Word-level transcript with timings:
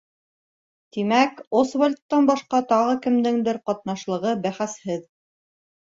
Тимәк, 0.95 1.43
Освальдтан 1.59 2.29
башҡа 2.31 2.61
тағы 2.71 2.97
кемдеңдер 3.05 3.63
ҡатнашҡанлығы 3.71 4.37
бәхәсһеҙ. 4.47 5.09